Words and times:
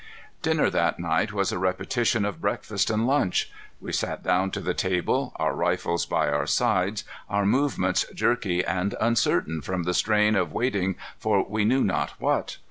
Dinner 0.41 0.71
that 0.71 0.97
night 0.99 1.31
was 1.31 1.51
a 1.51 1.59
repetition 1.59 2.25
of 2.25 2.41
breakfast 2.41 2.89
and 2.89 3.05
lunch. 3.05 3.51
We 3.79 3.91
sat 3.93 4.23
down 4.23 4.49
to 4.49 4.59
the 4.59 4.73
table, 4.73 5.31
our 5.35 5.53
rifles 5.53 6.07
by 6.07 6.29
our 6.29 6.47
sides, 6.47 7.03
our 7.29 7.45
movements 7.45 8.03
jerky 8.11 8.65
and 8.65 8.95
uncertain 8.99 9.61
from 9.61 9.83
the 9.83 9.93
strain 9.93 10.35
of 10.35 10.53
waiting 10.53 10.95
for 11.19 11.45
we 11.47 11.65
knew 11.65 11.83
not 11.83 12.19
what. 12.19 12.57